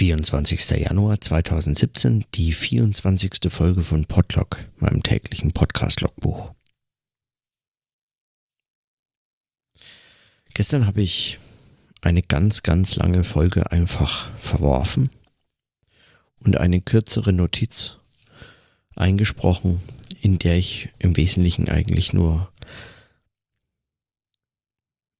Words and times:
24. 0.00 0.78
Januar 0.80 1.20
2017, 1.20 2.24
die 2.32 2.54
24. 2.54 3.52
Folge 3.52 3.82
von 3.82 4.06
Podlog, 4.06 4.64
meinem 4.78 5.02
täglichen 5.02 5.52
Podcast-Logbuch. 5.52 6.54
Gestern 10.54 10.86
habe 10.86 11.02
ich 11.02 11.38
eine 12.00 12.22
ganz, 12.22 12.62
ganz 12.62 12.96
lange 12.96 13.24
Folge 13.24 13.72
einfach 13.72 14.34
verworfen 14.38 15.10
und 16.38 16.56
eine 16.56 16.80
kürzere 16.80 17.34
Notiz 17.34 17.98
eingesprochen, 18.96 19.82
in 20.22 20.38
der 20.38 20.56
ich 20.56 20.88
im 20.98 21.14
Wesentlichen 21.18 21.68
eigentlich 21.68 22.14
nur 22.14 22.50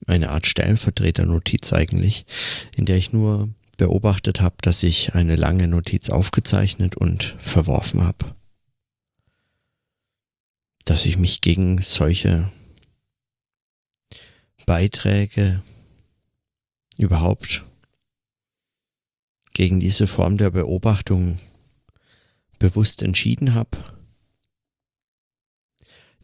eine 0.06 0.30
Art 0.30 0.46
Stellvertreter-Notiz 0.46 1.74
eigentlich, 1.74 2.24
in 2.74 2.86
der 2.86 2.96
ich 2.96 3.12
nur 3.12 3.50
beobachtet 3.80 4.42
habe, 4.42 4.56
dass 4.60 4.82
ich 4.82 5.14
eine 5.14 5.36
lange 5.36 5.66
Notiz 5.66 6.10
aufgezeichnet 6.10 6.96
und 6.96 7.34
verworfen 7.38 8.04
habe. 8.04 8.36
Dass 10.84 11.06
ich 11.06 11.16
mich 11.16 11.40
gegen 11.40 11.78
solche 11.78 12.52
Beiträge 14.66 15.62
überhaupt 16.98 17.64
gegen 19.54 19.80
diese 19.80 20.06
Form 20.06 20.36
der 20.36 20.50
Beobachtung 20.50 21.38
bewusst 22.58 23.00
entschieden 23.02 23.54
habe. 23.54 23.78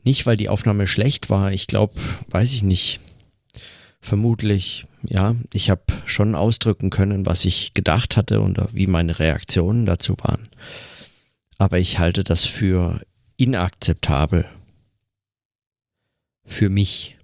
Nicht, 0.04 0.26
weil 0.26 0.36
die 0.36 0.50
Aufnahme 0.50 0.86
schlecht 0.86 1.30
war, 1.30 1.52
ich 1.52 1.66
glaube, 1.66 1.94
weiß 2.28 2.52
ich 2.52 2.62
nicht. 2.62 3.00
Vermutlich 4.00 4.86
ja, 5.10 5.34
ich 5.52 5.70
habe 5.70 5.82
schon 6.04 6.34
ausdrücken 6.34 6.90
können, 6.90 7.26
was 7.26 7.44
ich 7.44 7.74
gedacht 7.74 8.16
hatte 8.16 8.40
und 8.40 8.58
wie 8.72 8.86
meine 8.86 9.18
Reaktionen 9.18 9.86
dazu 9.86 10.16
waren. 10.22 10.48
Aber 11.58 11.78
ich 11.78 11.98
halte 11.98 12.24
das 12.24 12.44
für 12.44 13.00
inakzeptabel. 13.36 14.46
Für 16.44 16.68
mich. 16.68 17.16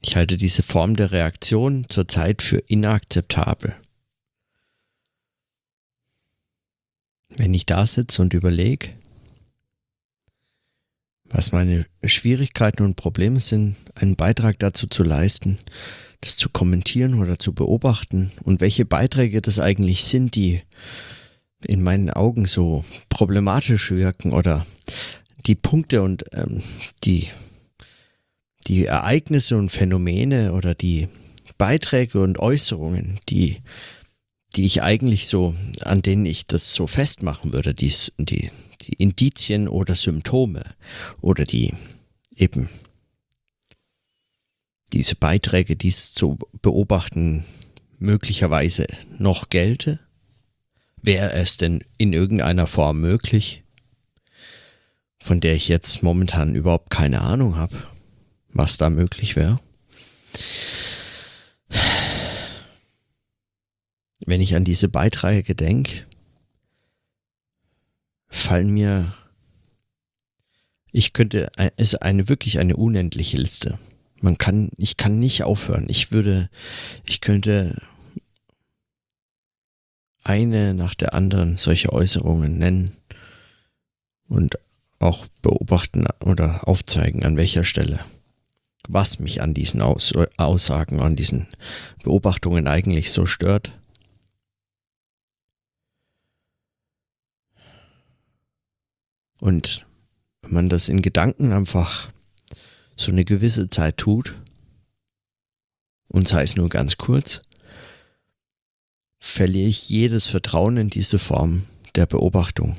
Ich 0.00 0.16
halte 0.16 0.36
diese 0.36 0.62
Form 0.62 0.96
der 0.96 1.12
Reaktion 1.12 1.86
zurzeit 1.88 2.42
für 2.42 2.58
inakzeptabel. 2.58 3.74
Wenn 7.36 7.52
ich 7.52 7.66
da 7.66 7.86
sitze 7.86 8.22
und 8.22 8.32
überlege, 8.32 8.90
was 11.30 11.52
meine 11.52 11.86
Schwierigkeiten 12.04 12.82
und 12.84 12.96
Probleme 12.96 13.40
sind, 13.40 13.76
einen 13.94 14.16
Beitrag 14.16 14.58
dazu 14.58 14.86
zu 14.86 15.02
leisten, 15.02 15.58
das 16.20 16.36
zu 16.36 16.48
kommentieren 16.48 17.14
oder 17.14 17.38
zu 17.38 17.52
beobachten. 17.52 18.30
Und 18.42 18.60
welche 18.60 18.84
Beiträge 18.84 19.40
das 19.40 19.58
eigentlich 19.58 20.04
sind, 20.04 20.34
die 20.34 20.62
in 21.66 21.82
meinen 21.82 22.10
Augen 22.10 22.46
so 22.46 22.84
problematisch 23.08 23.90
wirken 23.90 24.32
oder 24.32 24.66
die 25.46 25.54
Punkte 25.54 26.02
und 26.02 26.24
ähm, 26.32 26.62
die, 27.04 27.28
die 28.66 28.86
Ereignisse 28.86 29.56
und 29.56 29.70
Phänomene 29.70 30.52
oder 30.52 30.74
die 30.74 31.08
Beiträge 31.56 32.20
und 32.20 32.38
Äußerungen, 32.38 33.18
die, 33.28 33.58
die 34.54 34.64
ich 34.64 34.82
eigentlich 34.82 35.26
so, 35.26 35.54
an 35.82 36.02
denen 36.02 36.26
ich 36.26 36.46
das 36.46 36.74
so 36.74 36.86
festmachen 36.86 37.52
würde, 37.52 37.74
die, 37.74 37.92
die, 38.18 38.50
die 38.88 38.94
Indizien 38.94 39.68
oder 39.68 39.94
Symptome 39.94 40.64
oder 41.20 41.44
die 41.44 41.74
eben 42.34 42.68
diese 44.92 45.14
Beiträge, 45.14 45.76
dies 45.76 46.12
zu 46.12 46.38
beobachten, 46.62 47.44
möglicherweise 47.98 48.86
noch 49.18 49.50
gelte? 49.50 50.00
Wäre 51.00 51.32
es 51.32 51.56
denn 51.56 51.84
in 51.98 52.12
irgendeiner 52.12 52.66
Form 52.66 53.00
möglich, 53.00 53.62
von 55.20 55.40
der 55.40 55.54
ich 55.54 55.68
jetzt 55.68 56.02
momentan 56.02 56.54
überhaupt 56.54 56.90
keine 56.90 57.20
Ahnung 57.20 57.56
habe, 57.56 57.76
was 58.48 58.78
da 58.78 58.90
möglich 58.90 59.36
wäre? 59.36 59.60
Wenn 64.20 64.40
ich 64.40 64.56
an 64.56 64.64
diese 64.64 64.88
Beiträge 64.88 65.54
denke, 65.54 66.04
fallen 68.28 68.70
mir, 68.70 69.14
ich 70.92 71.12
könnte, 71.12 71.50
es 71.76 71.92
ist 71.92 72.02
eine 72.02 72.28
wirklich 72.28 72.58
eine 72.58 72.76
unendliche 72.76 73.36
Liste. 73.36 73.78
Man 74.20 74.38
kann, 74.38 74.70
ich 74.76 74.96
kann 74.96 75.16
nicht 75.16 75.44
aufhören. 75.44 75.86
Ich 75.88 76.12
würde, 76.12 76.50
ich 77.04 77.20
könnte 77.20 77.80
eine 80.24 80.74
nach 80.74 80.94
der 80.94 81.14
anderen 81.14 81.56
solche 81.56 81.92
Äußerungen 81.92 82.58
nennen 82.58 82.96
und 84.28 84.58
auch 84.98 85.26
beobachten 85.42 86.06
oder 86.24 86.66
aufzeigen, 86.68 87.24
an 87.24 87.36
welcher 87.36 87.64
Stelle, 87.64 88.00
was 88.88 89.20
mich 89.20 89.40
an 89.42 89.54
diesen 89.54 89.80
Aus 89.80 90.12
Aussagen, 90.36 91.00
an 91.00 91.16
diesen 91.16 91.46
Beobachtungen 92.02 92.66
eigentlich 92.66 93.12
so 93.12 93.24
stört. 93.24 93.78
Und 99.40 99.86
wenn 100.42 100.52
man 100.52 100.68
das 100.68 100.88
in 100.88 101.02
Gedanken 101.02 101.52
einfach 101.52 102.12
so 102.96 103.12
eine 103.12 103.24
gewisse 103.24 103.70
Zeit 103.70 103.96
tut, 103.96 104.34
und 106.08 106.26
sei 106.26 106.42
es 106.42 106.56
nur 106.56 106.68
ganz 106.68 106.96
kurz, 106.96 107.42
verliere 109.20 109.68
ich 109.68 109.88
jedes 109.88 110.26
Vertrauen 110.26 110.76
in 110.76 110.90
diese 110.90 111.18
Form 111.18 111.64
der 111.94 112.06
Beobachtung. 112.06 112.76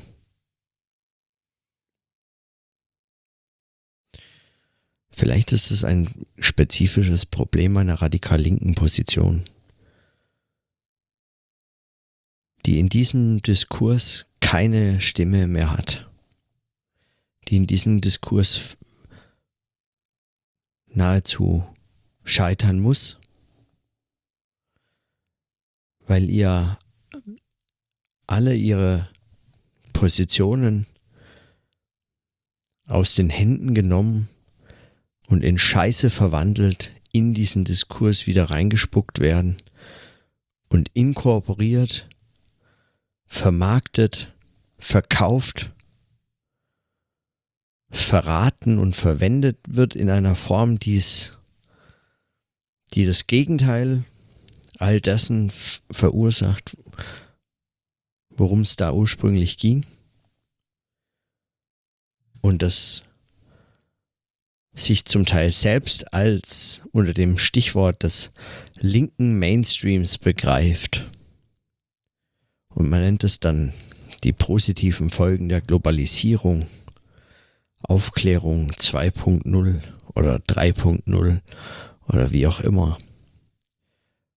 Vielleicht 5.10 5.52
ist 5.52 5.70
es 5.70 5.84
ein 5.84 6.26
spezifisches 6.38 7.26
Problem 7.26 7.76
einer 7.76 8.00
radikal 8.00 8.40
linken 8.40 8.74
Position, 8.74 9.44
die 12.64 12.78
in 12.78 12.88
diesem 12.88 13.42
Diskurs 13.42 14.26
keine 14.40 15.00
Stimme 15.00 15.46
mehr 15.46 15.76
hat, 15.76 16.09
die 17.50 17.56
in 17.56 17.66
diesem 17.66 18.00
Diskurs 18.00 18.76
nahezu 20.86 21.64
scheitern 22.22 22.78
muss, 22.78 23.18
weil 26.06 26.30
ihr 26.30 26.78
alle 28.28 28.54
ihre 28.54 29.08
Positionen 29.92 30.86
aus 32.86 33.16
den 33.16 33.30
Händen 33.30 33.74
genommen 33.74 34.28
und 35.26 35.42
in 35.42 35.58
Scheiße 35.58 36.08
verwandelt 36.08 36.92
in 37.12 37.34
diesen 37.34 37.64
Diskurs 37.64 38.28
wieder 38.28 38.50
reingespuckt 38.50 39.18
werden 39.18 39.60
und 40.68 40.88
inkorporiert, 40.94 42.08
vermarktet, 43.26 44.32
verkauft 44.78 45.72
verraten 47.90 48.78
und 48.78 48.94
verwendet 48.94 49.58
wird 49.66 49.96
in 49.96 50.10
einer 50.10 50.34
Form, 50.34 50.78
die's, 50.78 51.38
die 52.94 53.04
das 53.04 53.26
Gegenteil 53.26 54.04
all 54.78 55.00
dessen 55.00 55.52
verursacht, 55.90 56.76
worum 58.30 58.62
es 58.62 58.76
da 58.76 58.92
ursprünglich 58.92 59.58
ging. 59.58 59.84
Und 62.40 62.62
das 62.62 63.02
sich 64.72 65.04
zum 65.04 65.26
Teil 65.26 65.50
selbst 65.50 66.14
als 66.14 66.82
unter 66.92 67.12
dem 67.12 67.36
Stichwort 67.36 68.02
des 68.02 68.30
linken 68.76 69.38
Mainstreams 69.38 70.16
begreift. 70.16 71.06
Und 72.68 72.88
man 72.88 73.00
nennt 73.00 73.24
es 73.24 73.40
dann 73.40 73.74
die 74.24 74.32
positiven 74.32 75.10
Folgen 75.10 75.48
der 75.48 75.60
Globalisierung 75.60 76.66
Aufklärung 77.82 78.72
2.0 78.72 79.82
oder 80.14 80.36
3.0 80.36 81.40
oder 82.06 82.30
wie 82.30 82.46
auch 82.46 82.60
immer. 82.60 82.98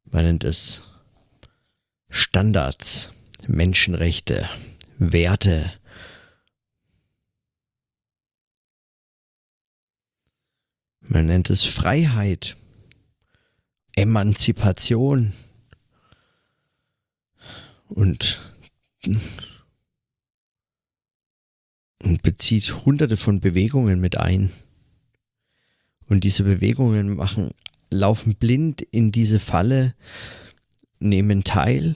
Man 0.06 0.26
nennt 0.26 0.44
es 0.44 0.84
Standards, 2.10 3.12
Menschenrechte, 3.48 4.48
Werte. 4.98 5.74
Man 11.02 11.26
nennt 11.26 11.50
es 11.50 11.64
Freiheit, 11.64 12.56
Emanzipation 13.96 15.34
und 17.90 18.54
und 22.04 22.22
bezieht 22.22 22.86
hunderte 22.86 23.18
von 23.18 23.40
Bewegungen 23.40 24.00
mit 24.00 24.18
ein. 24.18 24.52
Und 26.08 26.24
diese 26.24 26.44
Bewegungen 26.44 27.16
machen, 27.16 27.52
laufen 27.90 28.36
blind 28.36 28.82
in 28.82 29.12
diese 29.12 29.40
Falle, 29.40 29.96
nehmen 31.00 31.44
teil, 31.44 31.96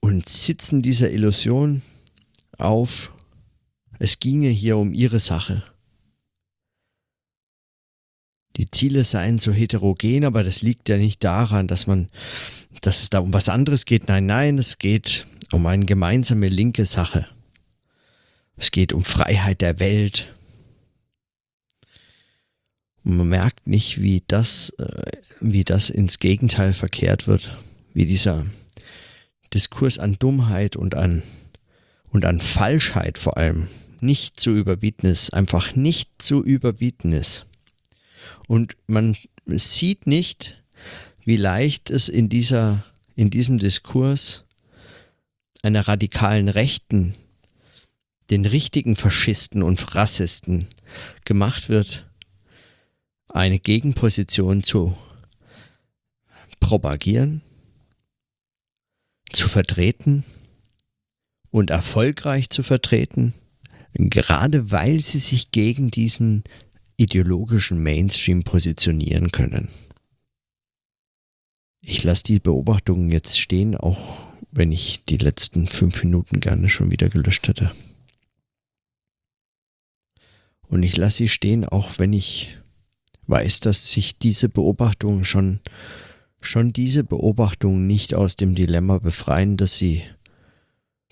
und 0.00 0.28
sitzen 0.28 0.80
dieser 0.80 1.10
Illusion 1.10 1.82
auf, 2.56 3.12
es 3.98 4.18
ginge 4.20 4.48
hier 4.48 4.76
um 4.78 4.92
ihre 4.92 5.18
Sache. 5.18 5.64
Die 8.56 8.70
Ziele 8.70 9.04
seien 9.04 9.38
so 9.38 9.52
heterogen, 9.52 10.24
aber 10.24 10.42
das 10.42 10.62
liegt 10.62 10.88
ja 10.88 10.96
nicht 10.96 11.22
daran, 11.22 11.68
dass 11.68 11.86
man, 11.86 12.08
dass 12.80 13.02
es 13.02 13.10
da 13.10 13.20
um 13.20 13.32
was 13.32 13.48
anderes 13.48 13.84
geht. 13.84 14.08
Nein, 14.08 14.26
nein, 14.26 14.58
es 14.58 14.78
geht 14.78 15.26
um 15.52 15.66
eine 15.66 15.86
gemeinsame 15.86 16.48
linke 16.48 16.84
Sache. 16.84 17.26
Es 18.56 18.70
geht 18.70 18.92
um 18.92 19.04
Freiheit 19.04 19.60
der 19.60 19.78
Welt. 19.78 20.34
Und 23.04 23.16
man 23.16 23.28
merkt 23.28 23.66
nicht, 23.66 24.02
wie 24.02 24.22
das, 24.26 24.70
äh, 24.78 25.12
wie 25.40 25.64
das 25.64 25.90
ins 25.90 26.18
Gegenteil 26.18 26.72
verkehrt 26.72 27.26
wird, 27.26 27.56
wie 27.94 28.04
dieser 28.04 28.44
Diskurs 29.54 29.98
an 29.98 30.16
Dummheit 30.18 30.76
und 30.76 30.94
an, 30.94 31.22
und 32.10 32.24
an 32.24 32.40
Falschheit 32.40 33.16
vor 33.16 33.38
allem 33.38 33.68
nicht 34.00 34.40
zu 34.40 34.50
überbieten 34.50 35.06
ist, 35.06 35.32
einfach 35.32 35.74
nicht 35.74 36.20
zu 36.20 36.44
überbieten 36.44 37.12
ist. 37.12 37.46
Und 38.46 38.76
man 38.86 39.16
sieht 39.46 40.06
nicht, 40.06 40.62
wie 41.24 41.36
leicht 41.36 41.90
es 41.90 42.08
in 42.08 42.28
dieser, 42.28 42.84
in 43.14 43.30
diesem 43.30 43.58
Diskurs 43.58 44.44
einer 45.62 45.88
radikalen 45.88 46.48
Rechten, 46.48 47.14
den 48.30 48.44
richtigen 48.44 48.96
Faschisten 48.96 49.62
und 49.62 49.94
Rassisten 49.94 50.68
gemacht 51.24 51.68
wird, 51.68 52.06
eine 53.28 53.58
Gegenposition 53.58 54.62
zu 54.62 54.96
propagieren, 56.60 57.42
zu 59.32 59.48
vertreten 59.48 60.24
und 61.50 61.70
erfolgreich 61.70 62.50
zu 62.50 62.62
vertreten, 62.62 63.34
gerade 63.94 64.70
weil 64.70 65.00
sie 65.00 65.18
sich 65.18 65.50
gegen 65.50 65.90
diesen 65.90 66.44
ideologischen 66.96 67.82
Mainstream 67.82 68.42
positionieren 68.42 69.30
können. 69.30 69.68
Ich 71.90 72.04
lasse 72.04 72.22
die 72.22 72.38
Beobachtungen 72.38 73.10
jetzt 73.10 73.40
stehen, 73.40 73.74
auch 73.74 74.26
wenn 74.50 74.72
ich 74.72 75.06
die 75.06 75.16
letzten 75.16 75.66
fünf 75.66 76.04
Minuten 76.04 76.38
gerne 76.38 76.68
schon 76.68 76.90
wieder 76.90 77.08
gelöscht 77.08 77.48
hätte. 77.48 77.72
Und 80.68 80.82
ich 80.82 80.98
lasse 80.98 81.16
sie 81.16 81.28
stehen, 81.30 81.64
auch 81.64 81.98
wenn 81.98 82.12
ich 82.12 82.58
weiß, 83.26 83.60
dass 83.60 83.90
sich 83.90 84.18
diese 84.18 84.50
Beobachtungen 84.50 85.24
schon, 85.24 85.60
schon 86.42 86.74
diese 86.74 87.04
Beobachtungen 87.04 87.86
nicht 87.86 88.14
aus 88.14 88.36
dem 88.36 88.54
Dilemma 88.54 88.98
befreien, 88.98 89.56
das 89.56 89.78
sie 89.78 90.02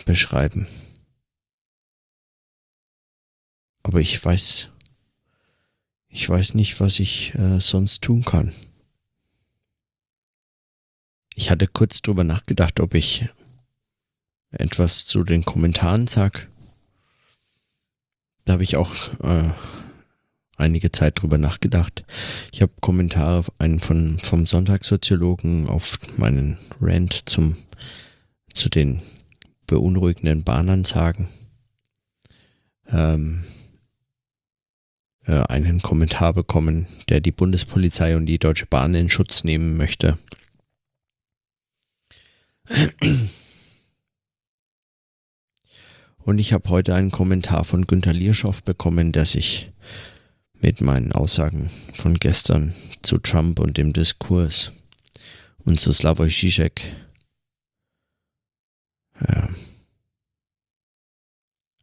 beschreiben. 0.04 0.66
Aber 3.82 4.02
ich 4.02 4.22
weiß, 4.22 4.68
ich 6.10 6.28
weiß 6.28 6.52
nicht, 6.52 6.80
was 6.80 7.00
ich 7.00 7.34
äh, 7.34 7.60
sonst 7.60 8.02
tun 8.02 8.26
kann. 8.26 8.52
Ich 11.38 11.50
hatte 11.50 11.66
kurz 11.66 12.00
drüber 12.00 12.24
nachgedacht, 12.24 12.80
ob 12.80 12.94
ich 12.94 13.28
etwas 14.50 15.04
zu 15.04 15.22
den 15.22 15.44
Kommentaren 15.44 16.06
sag. 16.06 16.48
Da 18.46 18.54
habe 18.54 18.62
ich 18.62 18.76
auch 18.76 18.94
äh, 19.22 19.50
einige 20.56 20.92
Zeit 20.92 21.20
drüber 21.20 21.36
nachgedacht. 21.36 22.06
Ich 22.52 22.62
habe 22.62 22.72
Kommentare 22.80 23.44
einen 23.58 23.80
von, 23.80 24.18
vom 24.18 24.46
Sonntagssoziologen 24.46 25.68
auf 25.68 25.98
meinen 26.16 26.56
Rant 26.80 27.28
zum, 27.28 27.54
zu 28.54 28.70
den 28.70 29.02
beunruhigenden 29.66 30.42
Bahnansagen. 30.42 31.28
Ähm, 32.88 33.44
äh, 35.26 35.42
einen 35.48 35.82
Kommentar 35.82 36.32
bekommen, 36.32 36.86
der 37.10 37.20
die 37.20 37.32
Bundespolizei 37.32 38.16
und 38.16 38.24
die 38.24 38.38
Deutsche 38.38 38.64
Bahn 38.64 38.94
in 38.94 39.10
Schutz 39.10 39.44
nehmen 39.44 39.76
möchte. 39.76 40.16
Und 46.18 46.38
ich 46.38 46.52
habe 46.52 46.68
heute 46.70 46.94
einen 46.94 47.10
Kommentar 47.12 47.64
von 47.64 47.86
Günter 47.86 48.12
Lierschow 48.12 48.62
bekommen, 48.62 49.12
der 49.12 49.26
sich 49.26 49.70
mit 50.54 50.80
meinen 50.80 51.12
Aussagen 51.12 51.70
von 51.94 52.16
gestern 52.16 52.74
zu 53.02 53.18
Trump 53.18 53.60
und 53.60 53.76
dem 53.76 53.92
Diskurs 53.92 54.72
und 55.58 55.78
zu 55.78 55.92
Slavoj 55.92 56.28
Žižek 56.28 56.82
äh, 59.20 59.48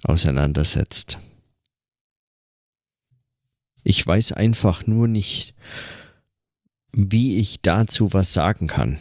auseinandersetzt. 0.04 1.20
Ich 3.84 4.06
weiß 4.06 4.34
einfach 4.34 4.88
nur 4.88 5.08
nicht, 5.08 5.56
wie 6.92 7.38
ich 7.38 7.62
dazu 7.62 8.14
was 8.14 8.34
sagen 8.34 8.68
kann. 8.68 8.98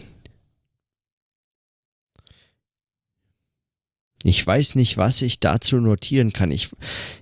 Ich 4.24 4.46
weiß 4.46 4.74
nicht, 4.74 4.96
was 4.96 5.22
ich 5.22 5.40
dazu 5.40 5.76
notieren 5.76 6.32
kann. 6.32 6.50
Ich, 6.50 6.70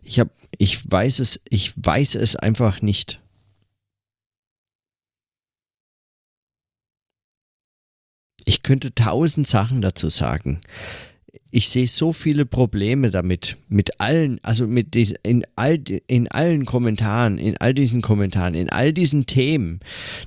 ich, 0.02 0.20
hab, 0.20 0.28
ich 0.58 0.90
weiß 0.90 1.20
es, 1.20 1.40
ich 1.48 1.72
weiß 1.76 2.14
es 2.16 2.36
einfach 2.36 2.82
nicht. 2.82 3.20
Ich 8.44 8.62
könnte 8.62 8.94
tausend 8.94 9.46
Sachen 9.46 9.80
dazu 9.80 10.08
sagen 10.08 10.60
ich 11.50 11.68
sehe 11.68 11.86
so 11.86 12.12
viele 12.12 12.46
Probleme 12.46 13.10
damit, 13.10 13.56
mit 13.68 14.00
allen, 14.00 14.38
also 14.42 14.66
mit 14.66 14.94
diesen, 14.94 15.16
in 15.24 15.44
all, 15.56 15.78
in 16.06 16.28
allen 16.28 16.64
Kommentaren, 16.64 17.38
in 17.38 17.56
all 17.58 17.74
diesen 17.74 18.02
Kommentaren, 18.02 18.54
in 18.54 18.70
all 18.70 18.92
diesen 18.92 19.26
Themen, 19.26 19.80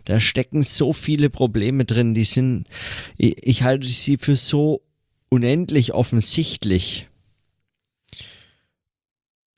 da 0.06 0.20
stecken 0.20 0.64
so 0.64 0.92
viele 0.92 1.30
Probleme 1.30 1.86
drin, 1.86 2.14
die 2.14 2.26
sind, 2.26 2.68
ich, 3.18 3.36
ich 3.48 3.64
halte 3.64 3.88
sie 3.88 4.18
für 4.18 4.36
so 4.36 4.82
unendlich 5.34 5.96
offensichtlich 5.96 7.10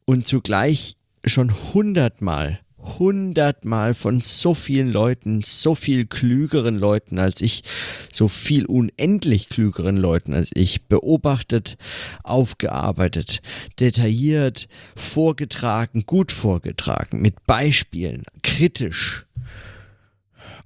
und 0.05 0.25
zugleich 0.25 0.95
schon 1.25 1.51
hundertmal 1.73 2.61
hundertmal 2.99 3.93
von 3.93 4.21
so 4.21 4.53
vielen 4.53 4.89
Leuten, 4.89 5.41
so 5.43 5.75
viel 5.75 6.05
klügeren 6.05 6.77
Leuten 6.77 7.19
als 7.19 7.41
ich, 7.41 7.63
so 8.11 8.27
viel 8.27 8.65
unendlich 8.67 9.49
klügeren 9.49 9.97
Leuten 9.97 10.33
als 10.33 10.51
ich, 10.53 10.83
beobachtet, 10.83 11.77
aufgearbeitet, 12.23 13.41
detailliert, 13.79 14.69
vorgetragen, 14.95 16.05
gut 16.05 16.31
vorgetragen, 16.31 17.21
mit 17.21 17.43
Beispielen, 17.47 18.23
kritisch, 18.43 19.25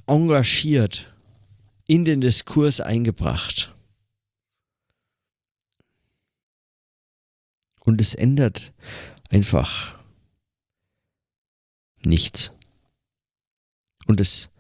engagiert, 0.06 1.12
in 1.88 2.04
den 2.04 2.20
Diskurs 2.20 2.82
eingebracht. 2.82 3.74
Und 7.80 8.02
es 8.02 8.16
ändert 8.16 8.74
einfach 9.30 9.98
nichts. 12.04 12.54
Und 14.08 14.20
es 14.20 14.52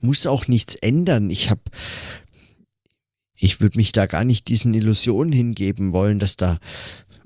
muss 0.00 0.26
auch 0.26 0.48
nichts 0.48 0.74
ändern. 0.74 1.30
Ich 1.30 1.48
habe, 1.48 1.62
ich 3.34 3.60
würde 3.60 3.78
mich 3.78 3.92
da 3.92 4.06
gar 4.06 4.24
nicht 4.24 4.48
diesen 4.48 4.74
Illusionen 4.74 5.32
hingeben 5.32 5.92
wollen, 5.92 6.18
dass 6.18 6.36
da 6.36 6.58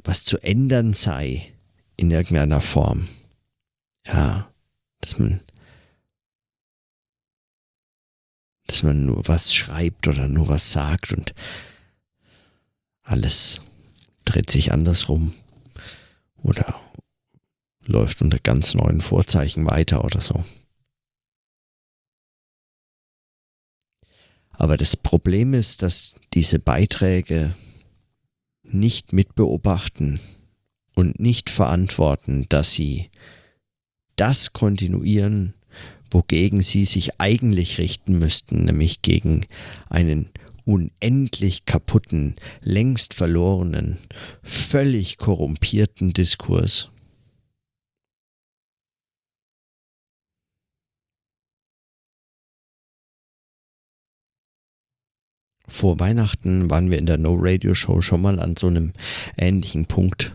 was 0.05 0.25
zu 0.25 0.39
ändern 0.39 0.93
sei 0.93 1.53
in 1.97 2.11
irgendeiner 2.11 2.61
Form. 2.61 3.09
Ja, 4.07 4.53
dass 5.01 5.19
man, 5.19 5.41
dass 8.67 8.83
man 8.83 9.07
nur 9.07 9.27
was 9.27 9.53
schreibt 9.53 10.07
oder 10.07 10.29
nur 10.29 10.49
was 10.49 10.73
sagt 10.73 11.13
und 11.13 11.35
alles 13.07 13.61
dreht 14.25 14.51
sich 14.51 14.73
andersrum 14.73 15.33
oder 16.43 16.75
läuft 17.85 18.21
unter 18.21 18.39
ganz 18.39 18.75
neuen 18.75 19.01
Vorzeichen 19.01 19.65
weiter 19.65 20.05
oder 20.05 20.21
so. 20.21 20.45
Aber 24.51 24.77
das 24.77 24.97
Problem 24.97 25.55
ist, 25.55 25.83
dass 25.83 26.17
diese 26.35 26.59
Beiträge 26.59 27.55
nicht 28.63 29.13
mitbeobachten 29.13 30.19
und 30.95 31.21
nicht 31.21 31.51
verantworten, 31.51 32.47
dass 32.49 32.73
sie 32.73 33.11
das 34.17 34.53
kontinuieren, 34.53 35.55
wogegen 36.11 36.63
sie 36.63 36.87
sich 36.87 37.21
eigentlich 37.21 37.79
richten 37.79 38.19
müssten, 38.19 38.65
nämlich 38.65 39.03
gegen 39.03 39.47
einen 39.91 40.31
unendlich 40.67 41.65
kaputten, 41.65 42.37
längst 42.61 43.15
verlorenen, 43.15 43.97
völlig 44.43 45.17
korrumpierten 45.17 46.13
Diskurs. 46.13 46.91
vor 55.77 56.01
Weihnachten 56.01 56.71
waren 56.71 56.91
wir 56.91 56.99
in 56.99 57.07
der 57.07 57.19
No 57.19 57.37
Radio 57.39 57.75
Show 57.75 58.01
schon 58.01 58.23
mal 58.23 58.41
an 58.41 58.57
so 58.57 58.69
einem 58.69 58.93
ähnlichen 59.37 59.87
Punkt 59.87 60.35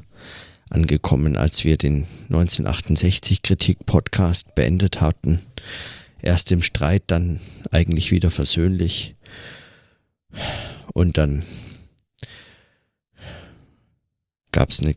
angekommen, 0.70 1.36
als 1.36 1.66
wir 1.66 1.78
den 1.78 2.06
1968 2.30 3.42
Kritik 3.42 3.86
Podcast 3.86 4.54
beendet 4.56 5.02
hatten. 5.02 5.40
Erst 6.22 6.52
im 6.52 6.62
Streit, 6.62 7.04
dann 7.08 7.40
eigentlich 7.72 8.12
wieder 8.12 8.30
versöhnlich. 8.30 9.16
Und 10.94 11.18
dann 11.18 11.44
gab 14.52 14.70
es 14.70 14.82
eine 14.82 14.96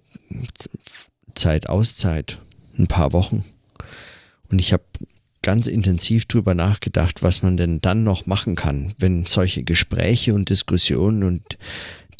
Zeit 1.34 1.68
Auszeit, 1.68 2.38
ein 2.78 2.86
paar 2.86 3.12
Wochen. 3.12 3.44
Und 4.50 4.60
ich 4.60 4.72
habe 4.72 4.84
ganz 5.42 5.66
intensiv 5.66 6.26
drüber 6.26 6.54
nachgedacht, 6.54 7.22
was 7.22 7.42
man 7.42 7.56
denn 7.56 7.80
dann 7.80 8.02
noch 8.02 8.26
machen 8.26 8.56
kann, 8.56 8.94
wenn 8.98 9.26
solche 9.26 9.62
Gespräche 9.62 10.34
und 10.34 10.48
Diskussionen 10.48 11.22
und 11.22 11.58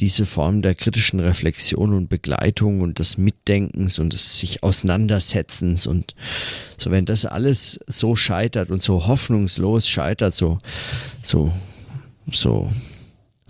diese 0.00 0.26
Form 0.26 0.61
der 0.61 0.75
kritischen 0.75 1.21
Reflexion 1.21 1.94
und 1.94 2.09
Begleitung 2.09 2.80
und 2.80 2.99
des 2.99 3.16
Mitdenkens 3.16 3.99
und 3.99 4.12
des 4.12 4.38
sich 4.38 4.62
Auseinandersetzens 4.62 5.87
und 5.87 6.14
so, 6.76 6.90
wenn 6.90 7.04
das 7.04 7.26
alles 7.26 7.80
so 7.87 8.16
scheitert 8.16 8.71
und 8.71 8.83
so 8.83 9.06
hoffnungslos 9.06 9.88
scheitert, 9.88 10.35
so, 10.35 10.59
so, 11.23 11.52
so, 12.30 12.71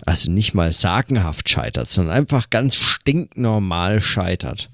also 0.05 0.31
nicht 0.31 0.53
mal 0.53 0.71
sagenhaft 0.71 1.49
scheitert, 1.49 1.89
sondern 1.89 2.15
einfach 2.15 2.49
ganz 2.49 2.75
stinknormal 2.75 4.01
scheitert, 4.01 4.69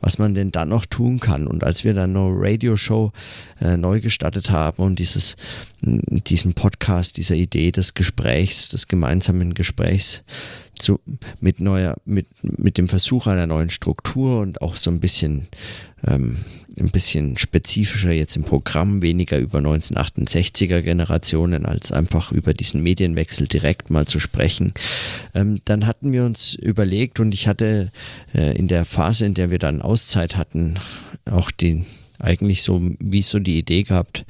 was 0.00 0.18
man 0.18 0.34
denn 0.34 0.50
dann 0.50 0.70
noch 0.70 0.86
tun 0.86 1.20
kann. 1.20 1.46
Und 1.46 1.62
als 1.62 1.84
wir 1.84 1.94
dann 1.94 2.12
noch 2.12 2.30
Radio 2.32 2.76
Show 2.76 3.12
äh, 3.60 3.76
neu 3.76 4.00
gestartet 4.00 4.50
haben 4.50 4.82
und 4.82 4.98
dieses, 4.98 5.36
diesen 5.82 6.54
Podcast, 6.54 7.18
dieser 7.18 7.34
Idee 7.34 7.70
des 7.70 7.94
Gesprächs, 7.94 8.70
des 8.70 8.88
gemeinsamen 8.88 9.54
Gesprächs 9.54 10.22
zu, 10.78 11.00
mit 11.40 11.60
neuer, 11.60 11.96
mit, 12.04 12.26
mit 12.42 12.78
dem 12.78 12.88
Versuch 12.88 13.26
einer 13.26 13.46
neuen 13.46 13.70
Struktur 13.70 14.40
und 14.40 14.62
auch 14.62 14.76
so 14.76 14.90
ein 14.90 15.00
bisschen 15.00 15.48
ähm, 16.06 16.36
ein 16.78 16.90
bisschen 16.90 17.36
spezifischer 17.36 18.12
jetzt 18.12 18.36
im 18.36 18.44
Programm, 18.44 19.02
weniger 19.02 19.38
über 19.38 19.58
1968er 19.58 20.80
Generationen 20.80 21.66
als 21.66 21.92
einfach 21.92 22.32
über 22.32 22.54
diesen 22.54 22.82
Medienwechsel 22.82 23.46
direkt 23.46 23.90
mal 23.90 24.06
zu 24.06 24.20
sprechen. 24.20 24.72
Ähm, 25.34 25.60
dann 25.64 25.86
hatten 25.86 26.12
wir 26.12 26.24
uns 26.24 26.54
überlegt 26.54 27.20
und 27.20 27.34
ich 27.34 27.48
hatte 27.48 27.92
äh, 28.34 28.56
in 28.56 28.68
der 28.68 28.84
Phase, 28.84 29.26
in 29.26 29.34
der 29.34 29.50
wir 29.50 29.58
dann 29.58 29.82
Auszeit 29.82 30.36
hatten, 30.36 30.78
auch 31.24 31.50
die 31.50 31.84
eigentlich 32.18 32.62
so, 32.62 32.80
wie 33.00 33.22
so 33.22 33.38
die 33.38 33.58
Idee 33.58 33.82
gehabt, 33.82 34.24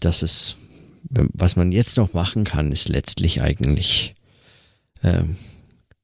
dass 0.00 0.22
es, 0.22 0.56
was 1.08 1.56
man 1.56 1.72
jetzt 1.72 1.96
noch 1.96 2.12
machen 2.14 2.44
kann, 2.44 2.72
ist 2.72 2.88
letztlich 2.88 3.42
eigentlich 3.42 4.14
äh, 5.02 5.24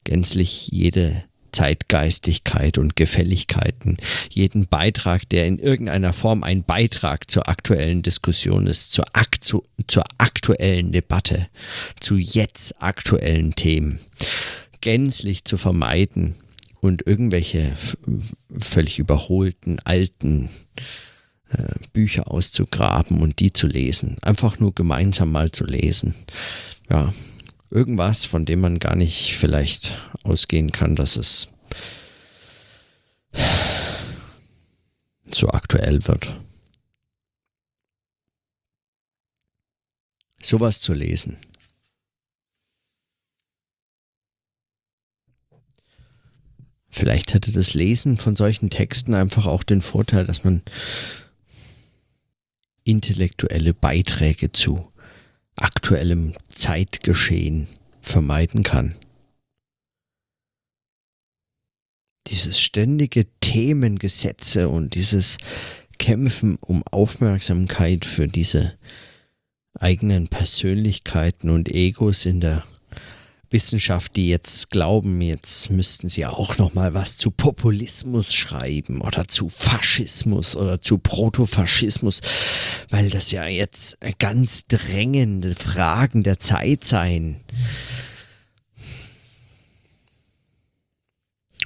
gänzlich 0.04 0.68
jede 0.72 1.24
Zeitgeistigkeit 1.56 2.76
und 2.76 2.96
Gefälligkeiten, 2.96 3.96
jeden 4.30 4.66
Beitrag, 4.66 5.26
der 5.30 5.46
in 5.46 5.58
irgendeiner 5.58 6.12
Form 6.12 6.42
ein 6.42 6.64
Beitrag 6.64 7.30
zur 7.30 7.48
aktuellen 7.48 8.02
Diskussion 8.02 8.66
ist, 8.66 8.92
zur, 8.92 9.06
aktu 9.14 9.62
zur 9.86 10.04
aktuellen 10.18 10.92
Debatte, 10.92 11.48
zu 11.98 12.16
jetzt 12.16 12.82
aktuellen 12.82 13.54
Themen, 13.54 14.00
gänzlich 14.82 15.46
zu 15.46 15.56
vermeiden 15.56 16.34
und 16.80 17.06
irgendwelche 17.06 17.72
völlig 18.58 18.98
überholten 18.98 19.80
alten 19.80 20.50
äh, 21.48 21.74
Bücher 21.94 22.30
auszugraben 22.30 23.22
und 23.22 23.38
die 23.38 23.52
zu 23.52 23.66
lesen. 23.66 24.18
Einfach 24.20 24.58
nur 24.58 24.74
gemeinsam 24.74 25.32
mal 25.32 25.50
zu 25.50 25.64
lesen. 25.64 26.14
Ja, 26.90 27.14
irgendwas, 27.76 28.24
von 28.24 28.46
dem 28.46 28.60
man 28.60 28.78
gar 28.78 28.96
nicht 28.96 29.36
vielleicht 29.36 29.98
ausgehen 30.22 30.72
kann, 30.72 30.96
dass 30.96 31.16
es 31.16 31.48
so 35.30 35.50
aktuell 35.50 36.06
wird. 36.06 36.34
Sowas 40.42 40.80
zu 40.80 40.94
lesen. 40.94 41.36
Vielleicht 46.88 47.34
hätte 47.34 47.52
das 47.52 47.74
Lesen 47.74 48.16
von 48.16 48.36
solchen 48.36 48.70
Texten 48.70 49.12
einfach 49.12 49.44
auch 49.44 49.62
den 49.62 49.82
Vorteil, 49.82 50.24
dass 50.24 50.44
man 50.44 50.62
intellektuelle 52.84 53.74
Beiträge 53.74 54.50
zu 54.52 54.90
aktuellem 55.56 56.34
Zeitgeschehen 56.48 57.66
vermeiden 58.00 58.62
kann. 58.62 58.94
Dieses 62.28 62.60
ständige 62.60 63.26
Themengesetze 63.40 64.68
und 64.68 64.94
dieses 64.94 65.38
Kämpfen 65.98 66.56
um 66.56 66.82
Aufmerksamkeit 66.90 68.04
für 68.04 68.28
diese 68.28 68.76
eigenen 69.78 70.28
Persönlichkeiten 70.28 71.50
und 71.50 71.70
Egos 71.70 72.26
in 72.26 72.40
der 72.40 72.64
Wissenschaft, 73.50 74.16
die 74.16 74.28
jetzt 74.28 74.70
glauben, 74.70 75.20
jetzt 75.20 75.70
müssten 75.70 76.08
sie 76.08 76.26
auch 76.26 76.58
noch 76.58 76.74
mal 76.74 76.94
was 76.94 77.16
zu 77.16 77.30
Populismus 77.30 78.34
schreiben 78.34 79.00
oder 79.00 79.28
zu 79.28 79.48
Faschismus 79.48 80.56
oder 80.56 80.82
zu 80.82 80.98
Protofaschismus, 80.98 82.20
weil 82.90 83.10
das 83.10 83.30
ja 83.30 83.46
jetzt 83.46 83.98
ganz 84.18 84.66
drängende 84.66 85.54
Fragen 85.54 86.22
der 86.22 86.38
Zeit 86.38 86.84
seien. 86.84 87.36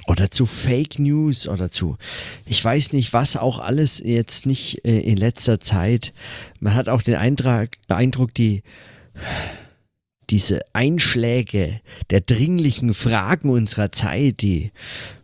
Oder 0.07 0.31
zu 0.31 0.45
Fake 0.45 0.99
News 0.99 1.47
oder 1.47 1.71
zu, 1.71 1.97
ich 2.45 2.63
weiß 2.63 2.93
nicht, 2.93 3.13
was 3.13 3.37
auch 3.37 3.59
alles 3.59 4.01
jetzt 4.03 4.45
nicht 4.45 4.83
äh, 4.83 4.99
in 4.99 5.15
letzter 5.15 5.59
Zeit. 5.59 6.13
Man 6.59 6.73
hat 6.73 6.89
auch 6.89 7.01
den 7.01 7.15
Eindruck, 7.15 7.69
Eindruck 7.87 8.33
die 8.33 8.63
diese 10.31 10.61
Einschläge 10.73 11.81
der 12.09 12.21
dringlichen 12.21 12.93
Fragen 12.93 13.49
unserer 13.49 13.91
Zeit, 13.91 14.41
die, 14.41 14.71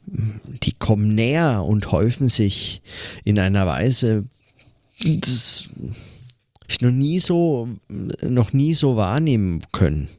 die 0.06 0.74
kommen 0.74 1.16
näher 1.16 1.64
und 1.66 1.92
häufen 1.92 2.30
sich 2.30 2.82
in 3.24 3.40
einer 3.40 3.66
Weise, 3.66 4.26
das 5.00 5.70
ich 6.68 6.82
noch 6.82 6.92
nie 6.92 7.20
so, 7.20 7.70
noch 8.22 8.54
nie 8.54 8.74
so 8.74 8.98
wahrnehmen 8.98 9.62
können. 9.72 10.10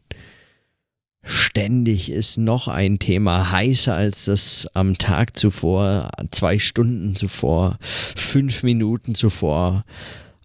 Ständig 1.23 2.11
ist 2.11 2.39
noch 2.39 2.69
ein 2.69 2.99
Thema 2.99 3.51
heißer 3.53 3.95
als 3.95 4.25
das 4.25 4.67
am 4.73 4.97
Tag 4.97 5.37
zuvor, 5.39 6.11
zwei 6.31 6.59
Stunden 6.59 7.17
zuvor, 7.17 7.77
fünf 8.17 8.63
Minuten 8.63 9.15
zuvor, 9.15 9.85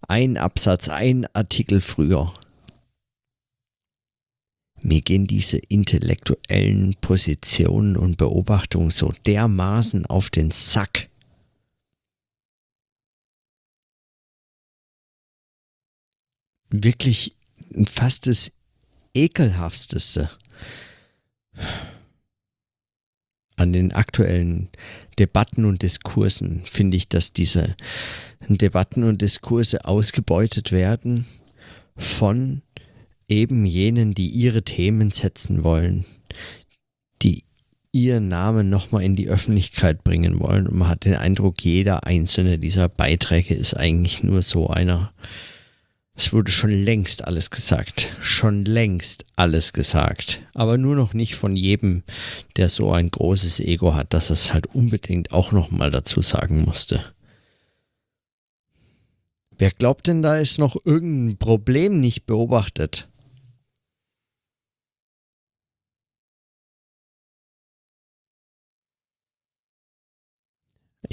ein 0.10 0.36
Absatz, 0.36 0.90
ein 0.90 1.26
Artikel 1.34 1.80
früher 1.80 2.34
mir 4.84 5.02
gehen 5.02 5.28
diese 5.28 5.58
intellektuellen 5.58 6.96
Positionen 7.02 7.98
und 7.98 8.18
Beobachtungen 8.18 8.92
so 8.92 9.14
dermaßen 9.26 10.06
auf 10.06 10.30
den 10.30 10.52
Sack. 10.52 11.10
Wirklich 16.70 17.36
fast 17.86 18.28
das 18.28 18.52
ekelhafteste 19.14 20.30
an 23.56 23.72
den 23.72 23.94
aktuellen 23.94 24.70
Debatten 25.20 25.66
und 25.66 25.84
Diskursen 25.84 26.64
finde 26.66 26.98
ich, 26.98 27.08
dass 27.08 27.32
diese 27.32 27.76
Debatten 28.48 29.04
und 29.04 29.22
Diskurse 29.22 29.86
ausgebeutet 29.86 30.72
werden 30.72 31.26
von 31.96 32.64
eben 33.28 33.66
jenen, 33.66 34.14
die 34.14 34.28
ihre 34.28 34.64
Themen 34.64 35.12
setzen 35.12 35.64
wollen, 35.64 36.06
die 37.22 37.44
ihren 37.92 38.28
Namen 38.28 38.70
nochmal 38.70 39.04
in 39.04 39.16
die 39.16 39.30
Öffentlichkeit 39.30 40.04
bringen 40.04 40.40
wollen. 40.40 40.68
Und 40.68 40.76
man 40.76 40.90
hat 40.90 41.06
den 41.06 41.16
Eindruck, 41.16 41.64
jeder 41.64 42.06
einzelne 42.06 42.58
dieser 42.58 42.90
Beiträge 42.90 43.54
ist 43.54 43.76
eigentlich 43.76 44.24
nur 44.24 44.42
so 44.42 44.68
einer. 44.68 45.14
Es 46.16 46.34
wurde 46.34 46.52
schon 46.52 46.70
längst 46.70 47.26
alles 47.26 47.50
gesagt. 47.50 48.10
Schon 48.20 48.66
längst 48.66 49.26
alles 49.36 49.74
gesagt. 49.74 50.42
Aber 50.54 50.78
nur 50.78 50.96
noch 50.96 51.14
nicht 51.14 51.36
von 51.36 51.56
jedem, 51.56 52.04
der 52.58 52.70
so 52.70 52.92
ein 52.92 53.10
großes 53.10 53.60
Ego 53.60 53.96
hat, 53.96 54.14
dass 54.14 54.30
es 54.30 54.54
halt 54.54 54.68
unbedingt 54.68 55.32
auch 55.32 55.52
nochmal 55.52 55.90
dazu 55.90 56.22
sagen 56.22 56.64
musste. 56.64 57.04
Wer 59.58 59.72
glaubt 59.72 60.08
denn, 60.08 60.22
da 60.24 60.38
ist 60.38 60.58
noch 60.58 60.76
irgendein 60.84 61.38
Problem 61.38 62.00
nicht 62.00 62.26
beobachtet? 62.26 63.08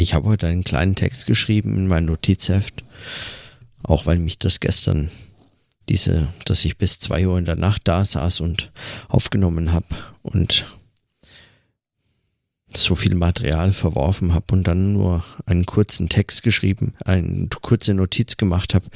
Ich 0.00 0.14
habe 0.14 0.30
heute 0.30 0.46
einen 0.46 0.64
kleinen 0.64 0.94
Text 0.94 1.26
geschrieben 1.26 1.76
in 1.76 1.86
mein 1.86 2.06
Notizheft, 2.06 2.84
auch 3.82 4.06
weil 4.06 4.18
mich 4.18 4.38
das 4.38 4.58
gestern 4.58 5.10
diese, 5.90 6.28
dass 6.46 6.64
ich 6.64 6.78
bis 6.78 7.00
zwei 7.00 7.28
Uhr 7.28 7.36
in 7.36 7.44
der 7.44 7.56
Nacht 7.56 7.82
da 7.84 8.02
saß 8.02 8.40
und 8.40 8.72
aufgenommen 9.08 9.72
habe 9.72 9.84
und 10.22 10.64
so 12.74 12.94
viel 12.94 13.14
Material 13.14 13.74
verworfen 13.74 14.32
habe 14.32 14.46
und 14.52 14.66
dann 14.66 14.94
nur 14.94 15.22
einen 15.44 15.66
kurzen 15.66 16.08
Text 16.08 16.44
geschrieben, 16.44 16.94
eine 17.04 17.48
kurze 17.60 17.92
Notiz 17.92 18.38
gemacht 18.38 18.72
habe, 18.72 18.86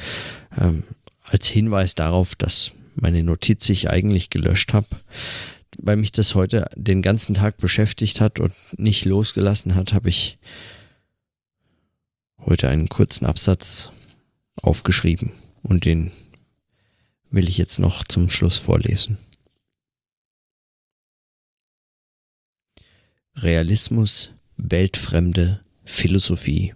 ähm, 0.59 0.85
als 1.25 1.49
Hinweis 1.49 1.95
darauf, 1.95 2.35
dass 2.35 2.73
meine 2.95 3.23
Notiz 3.23 3.69
ich 3.69 3.91
eigentlich 3.91 4.31
gelöscht 4.31 4.73
habe, 4.73 4.87
weil 5.77 5.97
mich 5.97 6.13
das 6.13 6.35
heute 6.35 6.67
den 6.75 7.03
ganzen 7.03 7.35
Tag 7.35 7.59
beschäftigt 7.59 8.23
hat 8.23 8.41
und 8.41 8.55
nicht 8.79 9.05
losgelassen 9.05 9.75
hat, 9.75 9.93
habe 9.93 10.09
ich 10.09 10.39
heute 12.47 12.69
einen 12.69 12.89
kurzen 12.89 13.27
Absatz 13.27 13.91
aufgeschrieben 14.63 15.33
und 15.63 15.85
den 15.85 16.13
will 17.31 17.49
ich 17.49 17.59
jetzt 17.59 17.79
noch 17.79 18.05
zum 18.05 18.31
Schluss 18.31 18.59
vorlesen. 18.59 19.19
Realismus, 23.37 24.31
weltfremde 24.57 25.65
Philosophie. 25.85 26.75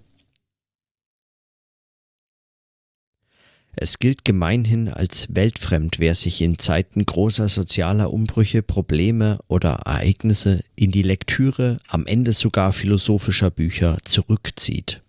Es 3.81 4.01
gilt 4.01 4.25
gemeinhin 4.25 4.89
als 4.89 5.29
weltfremd, 5.33 6.01
wer 6.01 6.17
sich 6.17 6.43
in 6.43 6.59
Zeiten 6.59 7.07
großer 7.07 7.49
sozialer 7.49 8.13
Umbrüche, 8.13 8.65
Probleme 8.65 9.39
oder 9.47 9.75
Ereignisse 9.75 10.65
in 10.75 10.91
die 10.91 11.03
Lektüre, 11.03 11.79
am 11.87 12.05
Ende 12.05 12.33
sogar 12.33 12.73
philosophischer 12.73 13.51
Bücher 13.51 13.99
zurückzieht. 14.03 15.01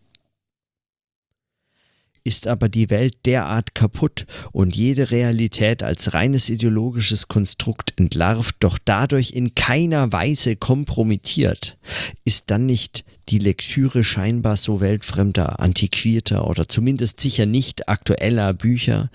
Ist 2.24 2.48
aber 2.48 2.70
die 2.70 2.90
Welt 2.90 3.26
derart 3.26 3.76
kaputt 3.76 4.26
und 4.52 4.76
jede 4.76 5.12
Realität 5.12 5.84
als 5.84 6.14
reines 6.14 6.50
ideologisches 6.50 7.28
Konstrukt 7.28 7.94
entlarvt, 7.98 8.56
doch 8.60 8.78
dadurch 8.84 9.32
in 9.32 9.56
keiner 9.56 10.12
Weise 10.12 10.56
kompromittiert, 10.56 11.78
ist 12.26 12.52
dann 12.52 12.66
nicht 12.66 13.06
die 13.30 13.40
Lektüre 13.40 14.04
scheinbar 14.04 14.58
so 14.58 14.80
weltfremder, 14.80 15.60
antiquierter 15.60 16.48
oder 16.48 16.68
zumindest 16.68 17.20
sicher 17.20 17.46
nicht 17.46 17.88
aktueller 17.88 18.54
Bücher 18.54 19.10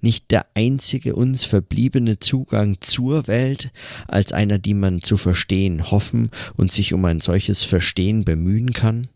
nicht 0.00 0.30
der 0.30 0.46
einzige 0.54 1.14
uns 1.14 1.44
verbliebene 1.44 2.18
Zugang 2.18 2.78
zur 2.80 3.26
Welt 3.26 3.70
als 4.06 4.32
einer, 4.32 4.58
die 4.58 4.74
man 4.74 5.00
zu 5.00 5.16
verstehen 5.16 5.90
hoffen 5.90 6.30
und 6.56 6.72
sich 6.72 6.94
um 6.94 7.04
ein 7.04 7.20
solches 7.20 7.62
Verstehen 7.62 8.24
bemühen 8.24 8.72
kann? 8.72 9.08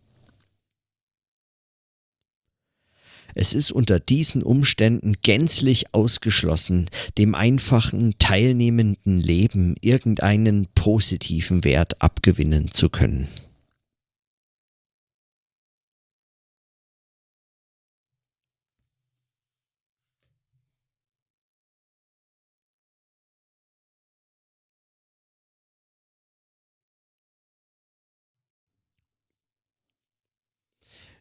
Es 3.34 3.54
ist 3.54 3.72
unter 3.72 4.00
diesen 4.00 4.42
Umständen 4.42 5.14
gänzlich 5.22 5.94
ausgeschlossen, 5.94 6.88
dem 7.18 7.34
einfachen, 7.34 8.14
teilnehmenden 8.18 9.18
Leben 9.18 9.74
irgendeinen 9.80 10.66
positiven 10.74 11.64
Wert 11.64 12.02
abgewinnen 12.02 12.70
zu 12.72 12.88
können. 12.88 13.28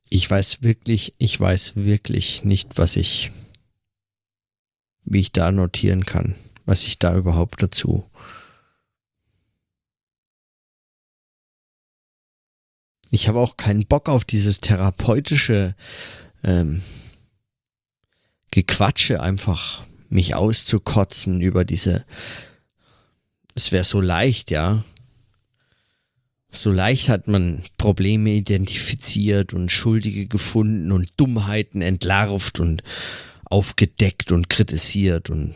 Ich 0.09 0.29
weiß 0.29 0.61
wirklich, 0.61 1.13
ich 1.17 1.39
weiß 1.39 1.75
wirklich 1.75 2.43
nicht, 2.43 2.77
was 2.77 2.95
ich, 2.95 3.31
wie 5.03 5.19
ich 5.19 5.31
da 5.31 5.51
notieren 5.51 6.05
kann, 6.05 6.35
was 6.65 6.85
ich 6.85 6.99
da 6.99 7.15
überhaupt 7.15 7.63
dazu. 7.63 8.09
Ich 13.09 13.27
habe 13.27 13.39
auch 13.39 13.57
keinen 13.57 13.85
Bock 13.85 14.07
auf 14.07 14.23
dieses 14.23 14.61
therapeutische 14.61 15.75
ähm, 16.43 16.81
Gequatsche, 18.51 19.21
einfach 19.21 19.83
mich 20.09 20.35
auszukotzen 20.35 21.41
über 21.41 21.65
diese. 21.65 22.05
Es 23.53 23.71
wäre 23.71 23.83
so 23.83 23.99
leicht, 23.99 24.49
ja, 24.49 24.83
so 26.51 26.69
leicht 26.69 27.09
hat 27.09 27.27
man 27.27 27.63
Probleme 27.77 28.31
identifiziert 28.31 29.53
und 29.53 29.71
Schuldige 29.71 30.27
gefunden 30.27 30.91
und 30.91 31.11
Dummheiten 31.17 31.81
entlarvt 31.81 32.59
und 32.59 32.83
aufgedeckt 33.45 34.31
und 34.31 34.49
kritisiert 34.49 35.29
und 35.29 35.53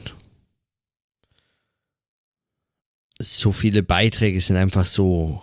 so 3.19 3.51
viele 3.51 3.83
Beiträge 3.83 4.41
sind 4.41 4.57
einfach 4.57 4.85
so 4.85 5.41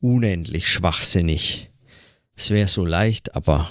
unendlich 0.00 0.68
schwachsinnig. 0.68 1.70
Es 2.36 2.50
wäre 2.50 2.68
so 2.68 2.84
leicht, 2.84 3.34
aber 3.34 3.68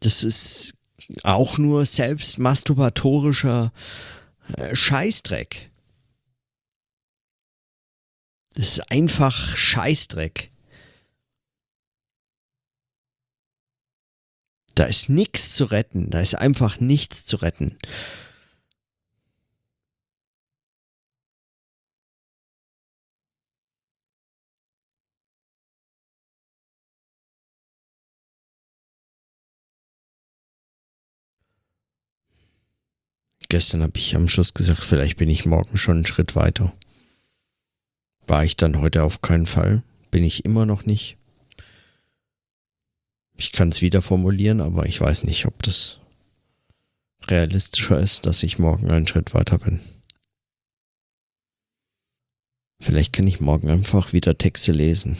das 0.00 0.24
ist 0.24 0.74
auch 1.22 1.58
nur 1.58 1.86
selbst 1.86 2.38
masturbatorischer 2.38 3.72
äh, 4.56 4.74
Scheißdreck. 4.74 5.70
Das 8.56 8.78
ist 8.78 8.90
einfach 8.90 9.54
Scheißdreck. 9.54 10.50
Da 14.74 14.84
ist 14.84 15.10
nichts 15.10 15.54
zu 15.54 15.66
retten. 15.66 16.08
Da 16.10 16.20
ist 16.20 16.34
einfach 16.36 16.80
nichts 16.80 17.26
zu 17.26 17.36
retten. 17.36 17.78
Gestern 33.50 33.82
habe 33.82 33.98
ich 33.98 34.16
am 34.16 34.28
Schluss 34.28 34.54
gesagt, 34.54 34.82
vielleicht 34.82 35.18
bin 35.18 35.28
ich 35.28 35.44
morgen 35.44 35.76
schon 35.76 35.96
einen 35.96 36.06
Schritt 36.06 36.34
weiter. 36.36 36.72
War 38.26 38.44
ich 38.44 38.56
dann 38.56 38.80
heute 38.80 39.04
auf 39.04 39.22
keinen 39.22 39.46
Fall. 39.46 39.82
Bin 40.10 40.24
ich 40.24 40.44
immer 40.44 40.66
noch 40.66 40.84
nicht. 40.84 41.16
Ich 43.36 43.52
kann 43.52 43.68
es 43.68 43.82
wieder 43.82 44.02
formulieren, 44.02 44.60
aber 44.60 44.86
ich 44.86 45.00
weiß 45.00 45.24
nicht, 45.24 45.46
ob 45.46 45.62
das 45.62 46.00
realistischer 47.28 47.98
ist, 48.00 48.26
dass 48.26 48.42
ich 48.42 48.58
morgen 48.58 48.90
einen 48.90 49.06
Schritt 49.06 49.34
weiter 49.34 49.58
bin. 49.58 49.80
Vielleicht 52.80 53.12
kann 53.12 53.26
ich 53.26 53.40
morgen 53.40 53.68
einfach 53.70 54.12
wieder 54.12 54.36
Texte 54.38 54.72
lesen. 54.72 55.16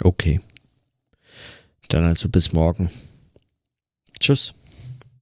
Okay. 0.00 0.40
Dann 1.88 2.04
also 2.04 2.28
bis 2.28 2.52
morgen. 2.52 2.90
Tschüss. 4.20 4.54